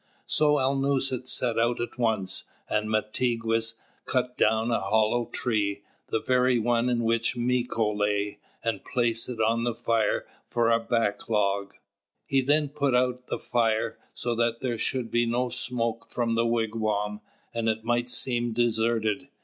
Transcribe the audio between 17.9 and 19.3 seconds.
seem deserted.